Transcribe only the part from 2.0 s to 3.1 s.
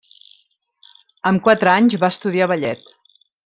va estudiar ballet.